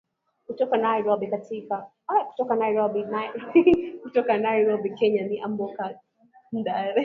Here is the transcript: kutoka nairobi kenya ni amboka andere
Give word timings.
kutoka 0.47 0.77
nairobi 4.37 4.89
kenya 4.97 5.23
ni 5.29 5.37
amboka 5.45 5.95
andere 6.53 6.95